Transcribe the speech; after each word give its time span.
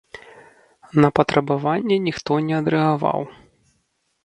На 1.05 1.09
патрабаванне 1.19 1.95
ніхто 2.07 2.41
не 2.49 2.53
адрэагаваў. 2.63 3.21